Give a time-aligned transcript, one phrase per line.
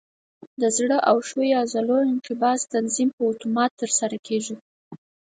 [0.61, 4.55] د زړه او ښویو عضلو انقباض تنظیم په اتومات ترسره کېږي.